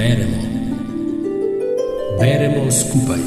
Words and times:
Beremo. 0.00 0.38
Beremo 2.20 2.70
skupaj. 2.70 3.20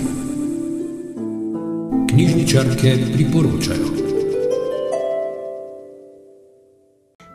Knjižničarke 2.09 2.93
priporočajo. 3.13 3.89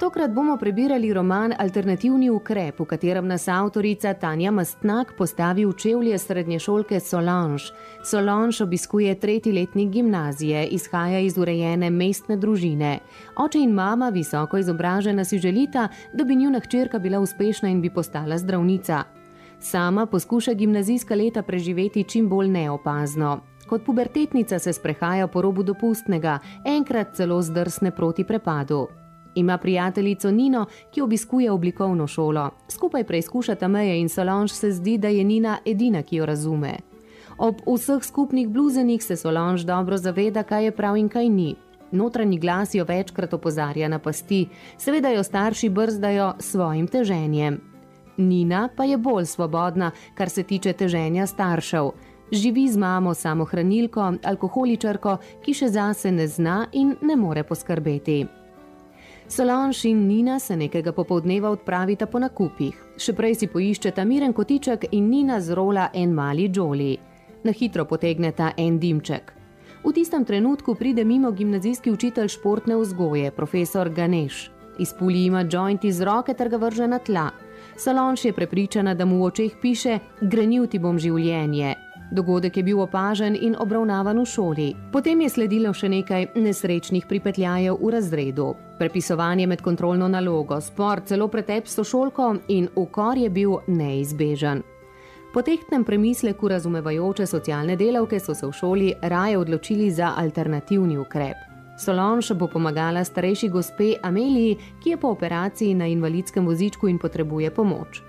Tokrat 0.01 0.31
bomo 0.31 0.57
prebirali 0.57 1.13
roman 1.13 1.55
Alternativni 1.59 2.31
ukrep, 2.31 2.81
v 2.81 2.85
katerem 2.85 3.29
nas 3.29 3.49
avtorica 3.49 4.15
Tanja 4.15 4.51
Mastnak 4.51 5.15
postavi 5.19 5.67
v 5.67 5.73
čevlje 5.73 6.19
srednješolke 6.19 7.01
Solange. 7.01 7.71
Solange 8.05 8.65
obiskuje 8.65 9.15
tretji 9.21 9.53
letnik 9.53 9.91
gimnazije, 9.91 10.65
izhaja 10.67 11.21
iz 11.21 11.39
urejene 11.39 11.91
mestne 11.91 12.37
družine. 12.37 12.99
Oče 13.37 13.59
in 13.59 13.71
mama, 13.71 14.11
visoko 14.11 14.59
izobražena, 14.59 15.25
si 15.25 15.39
želita, 15.39 15.89
da 16.13 16.25
bi 16.25 16.37
njuna 16.37 16.59
hčerka 16.61 16.99
bila 16.99 17.21
uspešna 17.21 17.69
in 17.69 17.81
bi 17.81 17.91
postala 17.91 18.39
zdravnica. 18.39 19.18
Sama 19.61 20.07
poskuša 20.07 20.53
gimnazijska 20.53 21.15
leta 21.15 21.43
preživeti 21.43 22.05
čim 22.05 22.29
bolj 22.29 22.49
neopazno. 22.49 23.41
Kot 23.69 23.85
pubertetnica 23.85 24.59
se 24.59 24.73
sprehaja 24.73 25.27
po 25.27 25.43
robu 25.43 25.63
dopustnega, 25.63 26.39
enkrat 26.65 27.15
celo 27.15 27.43
zdrsne 27.43 27.91
proti 27.91 28.25
prepadu. 28.25 28.87
Ima 29.35 29.59
prijateljico 29.59 30.31
Nino, 30.31 30.67
ki 30.91 31.01
obiskuje 31.03 31.51
oblikovno 31.51 32.07
šolo. 32.07 32.51
Skupaj 32.69 33.05
preizkušata 33.05 33.69
meje 33.69 34.01
in 34.01 34.09
Solange 34.09 34.49
se 34.49 34.71
zdi, 34.71 34.99
da 34.99 35.09
je 35.09 35.25
Nina 35.25 35.59
edina, 35.65 36.03
ki 36.03 36.17
jo 36.17 36.27
razume. 36.27 36.77
Ob 37.39 37.55
vseh 37.67 38.03
skupnih 38.03 38.49
bluzenih 38.49 39.03
se 39.05 39.17
Solange 39.17 39.65
dobro 39.65 39.97
zaveda, 39.97 40.43
kaj 40.43 40.65
je 40.65 40.71
prav 40.71 40.97
in 40.97 41.09
kaj 41.09 41.29
ni. 41.29 41.57
Notranji 41.91 42.39
glas 42.39 42.75
jo 42.75 42.85
večkrat 42.85 43.35
opozarja 43.35 43.89
na 43.89 43.99
pasti, 43.99 44.49
seveda 44.77 45.09
jo 45.09 45.23
starši 45.23 45.69
brzdajo 45.69 46.33
svojim 46.39 46.87
teženjem. 46.87 47.78
Nina 48.19 48.69
pa 48.77 48.85
je 48.85 48.99
bolj 48.99 49.27
svobodna, 49.27 49.91
kar 50.15 50.31
se 50.31 50.43
tiče 50.43 50.73
teženja 50.73 51.27
staršev. 51.27 51.91
Živi 52.33 52.69
z 52.69 52.77
mamo 52.77 53.15
samohranilko, 53.15 54.13
alkoholičarko, 54.25 55.17
ki 55.45 55.55
še 55.55 55.69
zase 55.69 56.13
ne 56.13 56.27
zna 56.29 56.67
in 56.73 56.97
ne 57.03 57.17
more 57.17 57.43
poskrbeti. 57.43 58.27
Solange 59.29 59.89
in 59.89 60.07
Nina 60.07 60.39
se 60.39 60.57
nekega 60.57 60.93
popoldneva 60.93 61.51
odpravita 61.51 62.07
po 62.07 62.19
nakupih. 62.19 62.77
Še 62.97 63.13
prej 63.13 63.35
si 63.35 63.49
poiščeta 63.49 64.05
miren 64.05 64.33
kotiček 64.33 64.89
in 64.93 65.09
Nina 65.11 65.41
zrola 65.41 65.91
en 65.95 66.15
mali 66.15 66.49
džoli. 66.49 66.99
Na 67.45 67.53
hitro 67.53 67.85
potegneta 67.85 68.53
en 68.57 68.79
dimček. 68.79 69.33
V 69.85 69.93
tistem 69.95 70.25
trenutku 70.25 70.75
pride 70.75 71.05
mimo 71.05 71.31
gimnazijski 71.33 71.93
učitelj 71.93 72.29
športne 72.29 72.77
vzgoje, 72.77 73.31
profesor 73.31 73.89
Ganeš. 73.89 74.51
Izpuli 74.79 75.25
ima 75.27 75.45
joint 75.45 75.85
iz 75.85 76.01
roke 76.01 76.35
ter 76.35 76.49
ga 76.49 76.57
vrže 76.57 76.89
na 76.89 76.99
tla. 76.99 77.31
Solange 77.79 78.29
je 78.29 78.33
prepričana, 78.33 78.95
da 78.95 79.05
mu 79.05 79.19
v 79.19 79.31
očeh 79.31 79.53
piše: 79.63 79.99
Grenil 80.21 80.67
ti 80.67 80.79
bom 80.79 80.99
življenje, 80.99 81.77
Dogodek 82.11 82.57
je 82.57 82.63
bil 82.63 82.81
opažen 82.81 83.37
in 83.41 83.57
obravnavan 83.59 84.19
v 84.19 84.25
šoli. 84.25 84.69
Potem 84.93 85.21
je 85.21 85.29
sledilo 85.29 85.75
še 85.77 85.91
nekaj 85.93 86.31
nesrečnih 86.41 87.05
pripetljajev 87.05 87.77
v 87.77 87.91
razredu. 87.93 88.55
Prepisovanje 88.79 89.47
med 89.47 89.61
kontrolno 89.61 90.09
nalogo, 90.09 90.61
spor, 90.61 91.05
celo 91.05 91.29
pretep 91.29 91.69
s 91.69 91.77
sošolko 91.77 92.35
in 92.49 92.69
ukor 92.77 93.19
je 93.19 93.29
bil 93.31 93.59
neizbežen. 93.69 94.63
Po 95.35 95.43
tehtnem 95.45 95.85
premisleku 95.85 96.49
razumevajoče 96.49 97.27
socialne 97.27 97.77
delavke 97.77 98.21
so 98.21 98.35
se 98.35 98.47
v 98.47 98.53
šoli 98.53 98.95
raje 99.03 99.37
odločili 99.39 99.91
za 99.91 100.15
alternativni 100.17 100.97
ukrep. 100.99 101.48
Solange 101.79 102.35
bo 102.35 102.47
pomagala 102.47 103.05
starejši 103.05 103.49
gospe 103.49 103.95
Ameliji, 104.03 104.57
ki 104.83 104.91
je 104.91 104.97
po 104.97 105.09
operaciji 105.09 105.75
na 105.75 105.87
invalidskem 105.87 106.47
vozičku 106.47 106.89
in 106.89 106.99
potrebuje 106.99 107.51
pomoč. 107.51 108.03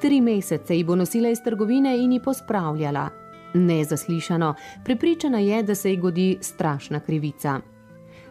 Tri 0.00 0.20
mesece 0.20 0.76
ji 0.76 0.84
bo 0.84 0.94
nosila 0.96 1.28
iz 1.28 1.42
trgovine 1.44 1.96
in 1.98 2.12
ji 2.12 2.20
pospravljala, 2.22 3.08
nezaslišano, 3.54 4.54
prepričana 4.84 5.38
je, 5.38 5.62
da 5.62 5.74
se 5.74 5.90
ji 5.90 5.96
godi 5.96 6.38
strašna 6.40 7.00
krivica. 7.00 7.60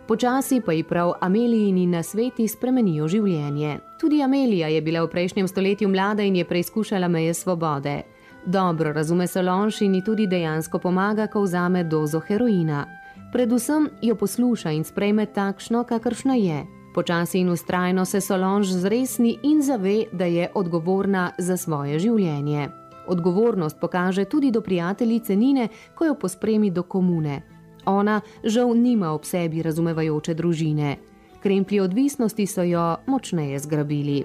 Počasi 0.08 0.62
pa 0.66 0.74
ji 0.74 0.84
prav 0.84 1.14
Amelijini 1.22 1.86
na 1.86 2.04
sveti 2.04 2.48
spremenijo 2.48 3.08
življenje. 3.08 3.80
Tudi 4.00 4.22
Amelija 4.24 4.68
je 4.68 4.82
bila 4.82 5.02
v 5.04 5.10
prejšnjem 5.12 5.48
stoletju 5.48 5.90
mlada 5.90 6.24
in 6.24 6.36
je 6.36 6.46
preizkušala 6.46 7.08
meje 7.08 7.34
svobode. 7.34 8.02
Dobro 8.46 8.94
razume 8.94 9.28
Solange 9.28 9.76
in 9.82 9.96
ji 9.96 10.04
tudi 10.04 10.28
dejansko 10.28 10.80
pomaga, 10.80 11.28
ko 11.28 11.42
vzame 11.42 11.84
dozo 11.84 12.20
heroina. 12.20 12.86
Predvsem 13.32 13.90
jo 14.02 14.16
posluša 14.16 14.72
in 14.72 14.84
sprejme 14.84 15.26
takšno, 15.26 15.84
kakršna 15.84 16.36
je. 16.36 16.66
Počasi 16.94 17.40
in 17.40 17.50
ustrajno 17.50 18.06
se 18.06 18.22
Solange 18.22 18.68
zresni 18.68 19.38
in 19.44 19.62
zave, 19.62 20.06
da 20.12 20.26
je 20.26 20.50
odgovorna 20.56 21.32
za 21.38 21.58
svoje 21.58 22.00
življenje. 22.00 22.70
Odgovornost 23.08 23.78
pokaže 23.80 24.26
tudi 24.26 24.52
do 24.52 24.62
prijateljice 24.62 25.36
Nine, 25.36 25.68
ko 25.96 26.06
jo 26.06 26.16
pospremi 26.16 26.72
do 26.72 26.84
komune. 26.84 27.42
Ona 27.86 28.22
žal 28.44 28.74
nima 28.76 29.12
ob 29.12 29.24
sebi 29.24 29.62
razumevajoče 29.62 30.34
družine. 30.34 30.98
Kremplji 31.44 31.80
odvisnosti 31.80 32.48
so 32.48 32.64
jo 32.64 32.96
močneje 33.08 33.60
zgrabili. 33.60 34.24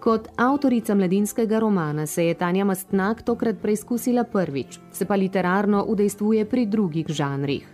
Kot 0.00 0.28
avtorica 0.36 0.94
mladinskega 0.94 1.58
romana 1.58 2.06
se 2.06 2.26
je 2.26 2.34
Tanja 2.34 2.64
Mastnak 2.64 3.22
tokrat 3.22 3.62
preizkusila 3.62 4.24
prvič, 4.24 4.78
se 4.92 5.04
pa 5.04 5.14
literarno 5.14 5.84
udejstvuje 5.88 6.44
pri 6.44 6.66
drugih 6.66 7.06
žanrih. 7.08 7.73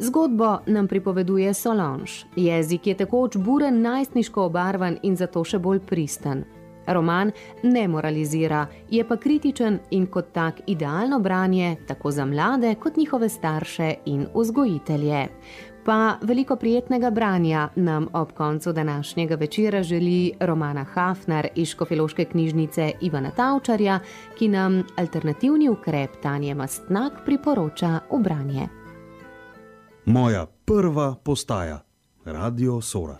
Zgodbo 0.00 0.58
nam 0.66 0.88
pripoveduje 0.88 1.54
Solange. 1.54 2.12
Jezik 2.36 2.86
je 2.86 2.94
tekoč 2.94 3.36
buren, 3.36 3.82
najstniško 3.82 4.44
obarvan 4.44 4.98
in 5.02 5.16
zato 5.16 5.42
še 5.44 5.58
bolj 5.58 5.80
pristen. 5.80 6.44
Roman 6.86 7.32
ne 7.62 7.88
moralizira, 7.88 8.66
je 8.90 9.04
pa 9.04 9.16
kritičen 9.16 9.78
in 9.90 10.06
kot 10.06 10.30
tak 10.32 10.60
idealno 10.66 11.18
branje 11.20 11.76
tako 11.86 12.10
za 12.10 12.24
mlade 12.24 12.74
kot 12.74 12.96
njihove 12.96 13.28
starše 13.28 13.94
in 14.04 14.26
vzgojitelje. 14.34 15.26
Pa 15.84 16.16
veliko 16.22 16.56
prijetnega 16.56 17.10
branja 17.10 17.68
nam 17.76 18.08
ob 18.12 18.32
koncu 18.32 18.72
današnjega 18.72 19.34
večera 19.34 19.82
želi 19.82 20.32
Romana 20.40 20.84
Hafner 20.84 21.48
iz 21.54 21.68
Škofiloške 21.68 22.24
knjižnice 22.24 22.92
Ivana 23.00 23.30
Tavčarja, 23.30 24.00
ki 24.38 24.48
nam 24.48 24.82
alternativni 24.96 25.68
ukrep 25.68 26.10
Tanje 26.22 26.54
Mastnak 26.54 27.12
priporoča 27.24 28.00
v 28.10 28.22
branje. 28.22 28.77
Moja 30.08 30.46
prva 30.64 31.16
postaja, 31.24 31.84
Radio 32.24 32.80
Sora. 32.80 33.16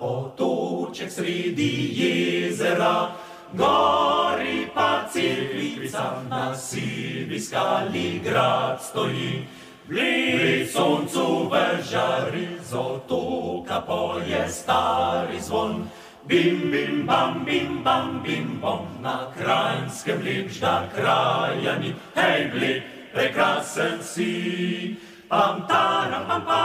Otoček 0.00 1.10
sredi 1.10 1.94
jezera, 1.94 3.14
gori 3.52 4.66
pa 4.74 5.06
cerkvica, 5.12 6.18
na 6.28 6.56
sivi 6.56 7.40
skali 7.40 8.20
grad 8.24 8.82
stoji. 8.82 9.63
Bliž 9.84 10.72
soncu 10.72 11.52
vežari, 11.52 12.56
z 12.56 12.72
otoka 12.72 13.84
poje 13.84 14.48
stari 14.48 15.36
zvon. 15.36 15.84
Bim, 16.24 16.72
bim, 16.72 17.04
bam, 17.04 17.44
bim, 17.44 17.84
bam, 17.84 18.24
bim, 18.24 18.56
bom, 18.64 18.88
na 19.04 19.28
krajnskem 19.36 20.24
lepšda 20.24 20.88
krajani, 20.96 21.92
hej, 22.16 22.48
bli, 22.48 22.72
prekrasen 23.12 24.00
si. 24.00 24.96
Pam, 25.28 25.68
taram, 25.68 26.24
pam, 26.32 26.42
param, 26.48 26.63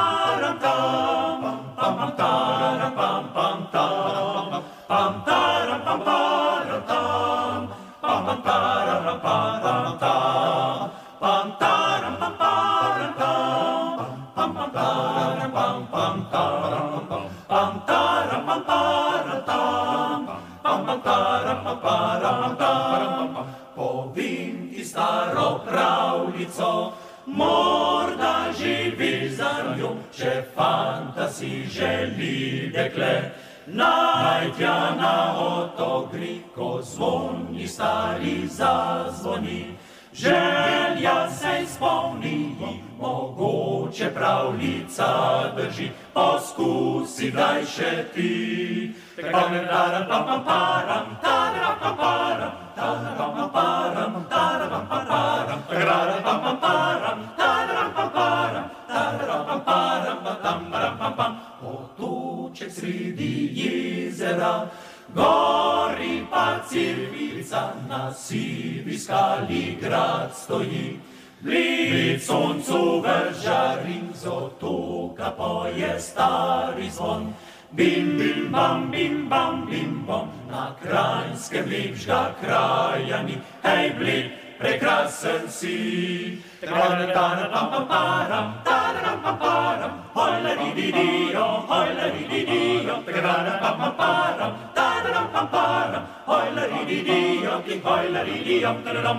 param, 21.90 22.56
tam, 22.58 23.46
povim 23.76 24.60
ti 24.80 24.86
staro 24.86 25.60
pravljico, 25.68 26.92
morda 27.26 28.46
živi 28.60 29.30
za 29.30 29.76
njo, 29.78 29.96
če 30.18 30.44
fanta 30.56 31.30
si 31.30 31.66
želi 31.68 32.72
dekle. 32.74 33.32
Najtja 33.68 34.96
na 34.96 35.36
otok 35.38 36.12
gri, 36.14 36.42
ko 36.56 36.80
zvoni 36.82 37.68
stari 37.68 38.48
zazvoni. 38.48 39.76
Želja 40.14 41.30
se 41.30 41.64
izpolni, 41.64 42.56
mogoče 43.00 44.12
pravljica 44.14 45.08
drži, 45.56 45.90
poskusi 46.14 47.32
daj 47.32 47.66
še 47.66 47.92
ti. 48.14 48.94
Pam 49.32 49.54
taram 49.68 50.06
pam 50.10 50.44
param, 50.46 51.08
taram 51.24 51.76
pam 51.82 51.98
param, 51.98 52.52
taram 52.76 53.16
pam 53.18 53.50
param, 53.54 54.26
taram 54.30 54.88
pam 54.90 55.08
param, 55.08 55.64
taram 55.70 56.24
pam 56.24 56.60
param, 56.62 57.20
taram 57.38 57.94
pam 57.96 58.12
param, 58.14 58.70
taram 58.88 59.46
pam 59.48 59.62
param, 59.66 60.20
taram 60.44 60.98
pam 61.00 61.14
pam. 61.18 61.38
Otoček 61.64 62.72
sredi 62.72 63.52
jezera, 63.60 64.68
gori 65.16 66.26
pa 66.32 66.60
cirkvica, 66.70 67.64
na 67.88 68.14
sivi 68.14 68.98
skali 68.98 69.78
grad 69.82 70.36
stoji. 70.36 71.00
Blic 71.42 72.20
soncu 72.20 73.00
vržarim, 73.00 74.12
zato 74.14 75.16
kapoje 75.18 76.00
stari 76.00 76.90
zvon. 76.92 77.34
Bim, 77.72 78.18
bim, 78.18 78.52
bam, 78.52 78.92
bim, 78.92 79.30
bam, 79.30 79.66
bim, 79.66 80.04
bom, 80.06 80.28
na 80.52 80.76
krajskem 80.84 81.70
lepšega 81.70 82.36
kraja 82.42 83.24
ni. 83.24 83.38
Hej, 83.64 83.94
blik, 84.00 84.26
prekrasen 84.60 85.48
si. 85.48 86.42
Takrat, 86.60 87.14
pam, 87.14 87.72
pam, 87.72 87.88
param, 87.88 88.48
taram, 88.66 89.18
pam, 89.24 89.38
param, 89.40 89.94
hojla, 90.12 90.52
di, 90.60 90.70
di, 90.76 90.92
di, 90.92 91.32
jo, 91.32 91.48
hojla, 91.72 92.10
di, 92.10 92.24
di, 92.28 92.42
di, 92.50 92.62
jo. 92.84 93.00
Takrat, 93.06 93.62
pam, 93.62 93.78
pam, 93.80 93.94
param, 93.96 94.52
taram, 94.76 95.26
pam, 95.32 95.48
param, 95.48 96.04
hojla, 96.28 96.68
di, 96.68 96.82
di, 96.84 97.00
di, 97.08 97.40
jo, 97.48 97.64
hojla, 97.86 98.24
di, 98.28 98.44
di, 98.44 98.60
jo, 98.60 98.76
taram. 98.84 99.19